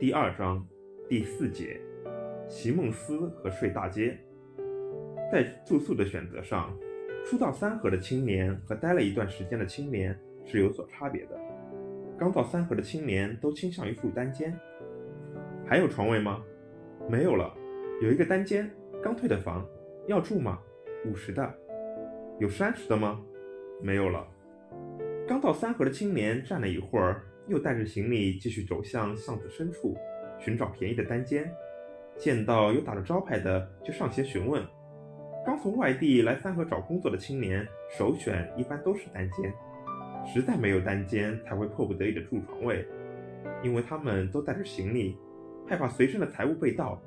[0.00, 0.66] 第二章
[1.10, 1.78] 第四节，
[2.48, 4.18] 席梦思和睡大街。
[5.30, 6.74] 在住宿的选择上，
[7.22, 11.38] 初到三河的青年和待了一段时间的青年是有所差别的。
[12.18, 14.58] 刚到三河的青年都倾向于住单间。
[15.66, 16.42] 还有床位吗？
[17.06, 17.54] 没有了，
[18.00, 18.70] 有一个单间，
[19.02, 19.68] 刚退的房，
[20.06, 20.58] 要住吗？
[21.04, 21.54] 五十的。
[22.38, 23.20] 有三十的吗？
[23.82, 24.26] 没有了。
[25.28, 27.22] 刚到三河的青年站了一会儿。
[27.50, 29.96] 又带着行李继续走向巷子深处，
[30.38, 31.52] 寻找便宜的单间。
[32.16, 34.64] 见到有打着招牌的，就上前询问。
[35.44, 37.66] 刚从外地来三河找工作的青年，
[37.98, 39.52] 首选一般都是单间，
[40.24, 42.86] 实在没有单间，才会迫不得已的住床位。
[43.64, 45.16] 因为他们都带着行李，
[45.66, 47.00] 害怕随身的财物被盗。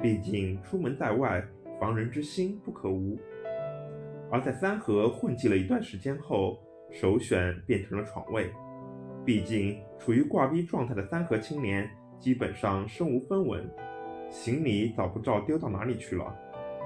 [0.00, 1.44] 毕竟出门在外，
[1.78, 3.18] 防人之心不可无。
[4.30, 6.58] 而在三河混迹了一段时间后，
[6.90, 8.50] 首选变成了床位。
[9.24, 13.64] 毕竟，处于挂逼状态的三河青年基本上身无分文，
[14.30, 16.36] 行李早不知道丢到哪里去了。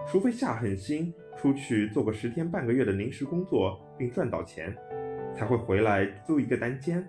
[0.06, 4.76] 除非下狠心出去做个十天半个月的临时工作，并赚到钱，
[5.34, 7.06] 才会回来租一个单间。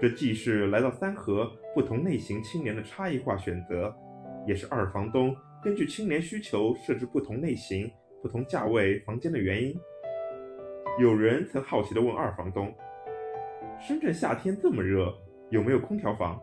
[0.00, 3.92] 这既是来到三河不同类型青年的差异化选择，
[4.46, 7.90] 也是二房东根据青年需求设置不同类型、
[8.22, 9.74] 不同价位房间的原因。
[11.00, 12.72] 有人曾好奇地问二房东。
[13.80, 15.12] 深圳夏天这么热，
[15.50, 16.40] 有没有空调房？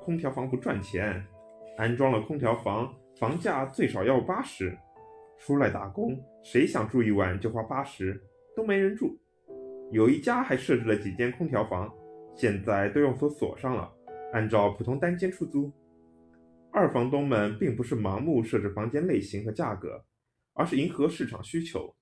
[0.00, 1.22] 空调房不赚钱，
[1.76, 4.76] 安装了空调房，房价最少要八十。
[5.38, 8.18] 出来打工，谁想住一晚就花八十，
[8.56, 9.18] 都没人住。
[9.90, 11.92] 有一家还设置了几间空调房，
[12.34, 13.92] 现在都用锁锁上了，
[14.32, 15.70] 按照普通单间出租。
[16.72, 20.02] 二房东们并不是盲目设置房间类型和价格，
[20.54, 21.94] 而是迎合市场需求。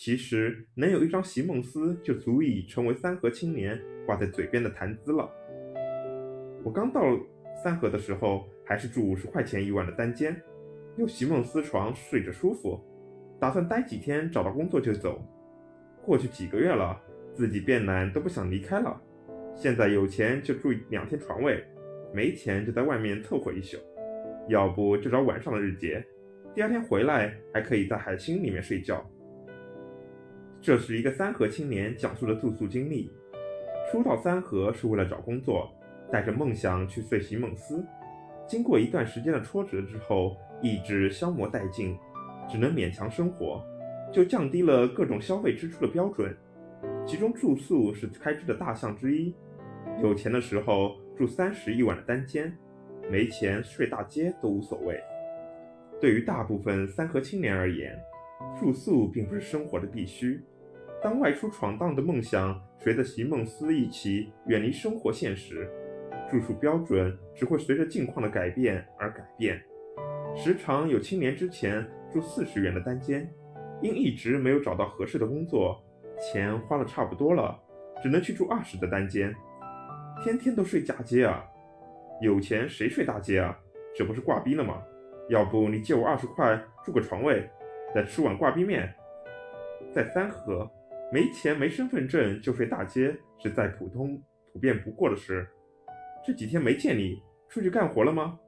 [0.00, 5.28] 其实能有一张席梦思，就足以成为三河青年挂在嘴边的谈资了。
[6.62, 7.02] 我刚到
[7.64, 10.40] 三河的时候，还是住五十块钱一晚的单间，
[10.96, 12.80] 有席梦思床，睡着舒服。
[13.40, 15.20] 打算待几天，找到工作就走。
[16.06, 16.96] 过去几个月了，
[17.34, 19.02] 自己变懒，都不想离开了。
[19.52, 21.64] 现在有钱就住两天床位，
[22.14, 23.76] 没钱就在外面凑合一宿，
[24.48, 26.00] 要不就找晚上的日结，
[26.54, 29.04] 第二天回来还可以在海星里面睡觉。
[30.60, 33.10] 这是一个三河青年讲述的住宿经历。
[33.90, 35.70] 初到三河是为了找工作，
[36.12, 37.84] 带着梦想去睡席梦思。
[38.46, 41.96] 经过一段时间的挫折之后，意志消磨殆尽，
[42.50, 43.64] 只能勉强生活，
[44.12, 46.36] 就降低了各种消费支出的标准。
[47.06, 49.34] 其中住宿是开支的大项之一。
[50.02, 52.52] 有钱的时候住三十一晚的单间，
[53.10, 55.00] 没钱睡大街都无所谓。
[56.00, 57.98] 对于大部分三河青年而言，
[58.58, 60.42] 住宿并不是生活的必须。
[61.02, 65.70] 当外出闯荡的梦想随着席梦思一起远离生活现实，
[66.28, 69.62] 住宿标准只会随着境况的改变而改变。
[70.34, 73.32] 时常有青年之前住四十元的单间，
[73.80, 75.80] 因一直没有找到合适的工作，
[76.20, 77.56] 钱花的差不多了，
[78.02, 79.34] 只能去住二十的单间，
[80.22, 81.44] 天天都睡假街啊！
[82.20, 83.56] 有钱谁睡大街啊？
[83.96, 84.82] 这不是挂逼了吗？
[85.28, 87.48] 要不你借我二十块住个床位，
[87.94, 88.94] 再吃碗挂壁面，
[89.92, 90.70] 在三河。
[91.10, 94.22] 没钱没身份证就睡大街是再普通
[94.52, 95.48] 普遍不过的事。
[96.22, 98.38] 这几天没见你出去干活了吗？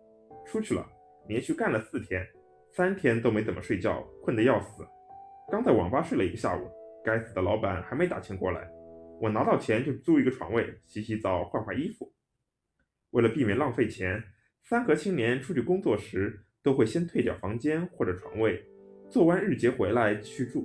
[0.45, 0.87] 出去了，
[1.27, 2.23] 连续干了四天，
[2.71, 4.87] 三天都没怎么睡觉，困得要死。
[5.51, 6.71] 刚在网吧睡了一个下午，
[7.03, 8.69] 该死的老板还没打钱过来，
[9.23, 12.13] 我拿到钱就租一个床位，洗洗澡，换换衣服。
[13.13, 14.23] 为了避免浪费钱，
[14.63, 18.63] 三河青年出去工作时都会先退掉房间或者床位，
[19.11, 20.65] 做完日结回来继续住。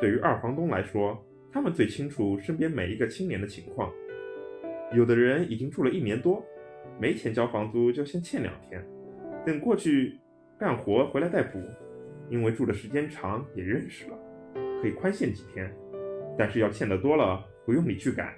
[0.00, 1.20] 对于二房东来说，
[1.52, 3.92] 他们最清楚身边每一个青年的情况。
[4.92, 6.40] 有的人已经住了一年多，
[7.00, 8.80] 没钱交房租就先欠两天，
[9.44, 10.16] 等过去
[10.56, 11.58] 干活回来再补。
[12.28, 14.16] 因为住的时间长，也认识了，
[14.80, 15.68] 可以宽限几天。
[16.38, 18.32] 但是要欠的多了，不用你去赶，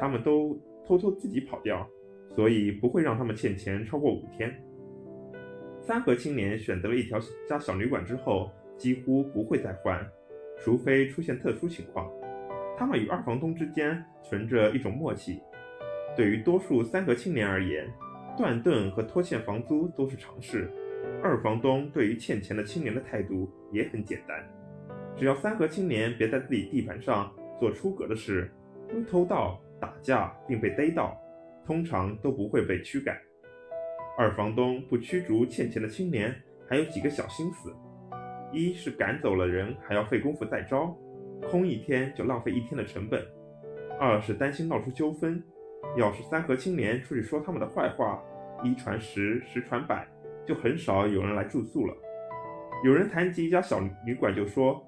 [0.00, 1.86] 他们都偷偷自己跑掉，
[2.30, 4.58] 所以不会让他们欠钱超过五天。
[5.78, 10.04] 三和青年选择了一条家小旅馆之后，几乎不会再换。
[10.60, 12.10] 除非出现特殊情况，
[12.78, 15.40] 他们与二房东之间存着一种默契。
[16.16, 17.92] 对于多数三合青年而言，
[18.36, 20.70] 断顿和拖欠房租都是常事。
[21.22, 24.42] 二房东对于欠钱的青年的态度也很简单，
[25.16, 28.50] 只要三合青年别在自己地盘上做出格的事，
[28.92, 31.20] 如偷盗、打架并被逮到，
[31.66, 33.18] 通常都不会被驱赶。
[34.16, 36.34] 二房东不驱逐欠钱的青年，
[36.68, 37.74] 还有几个小心思。
[38.54, 40.96] 一是赶走了人还要费功夫再招，
[41.50, 43.20] 空一天就浪费一天的成本；
[43.98, 45.42] 二是担心闹出纠纷，
[45.96, 48.22] 要是三河青年出去说他们的坏话，
[48.62, 50.06] 一传十，十传百，
[50.46, 51.94] 就很少有人来住宿了。
[52.84, 54.80] 有人谈及一家小旅馆，就说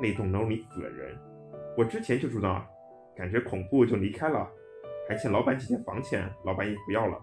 [0.00, 1.16] 那栋楼里死了人。
[1.78, 2.66] 我之前就住那儿，
[3.16, 4.50] 感觉恐怖就离开了，
[5.08, 7.16] 还欠老板几天房钱，老板也不要了，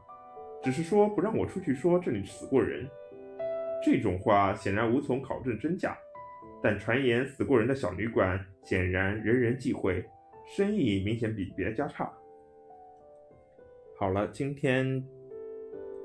[0.63, 2.90] 只是说不让我出去说这里死过人。
[3.84, 5.98] 这种话显然无从考证真假，
[6.62, 10.04] 但传言死过人的小旅馆显然人人忌讳，
[10.46, 12.12] 生意明显比别家差。
[13.98, 15.04] 好了，今天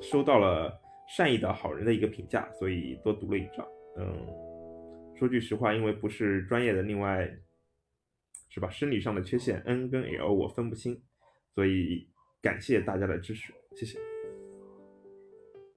[0.01, 3.67] 收到了善意的好人的一个评价，所以多读了一章。
[3.97, 4.27] 嗯，
[5.17, 7.29] 说句实话，因为不是专业的，另外
[8.49, 11.01] 是吧，生理上的缺陷，N 跟 L 我分不清，
[11.55, 12.09] 所以
[12.41, 13.99] 感谢大家的支持，谢谢。